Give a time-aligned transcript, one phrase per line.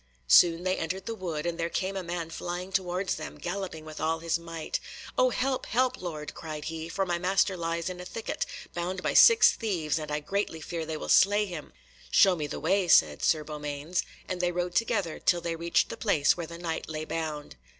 [0.27, 4.01] Soon they entered the wood, and there came a man flying towards them, galloping with
[4.01, 4.79] all his might.
[5.15, 5.67] "Oh, help!
[5.67, 6.01] help!
[6.01, 10.09] lord," cried he, "for my master lies in a thicket, bound by six thieves, and
[10.09, 11.71] I greatly fear they will slay him."
[12.09, 15.97] "Show me the way," said Sir Beaumains, and they rode together till they reached the
[15.97, 17.55] place where the Knight lay bound.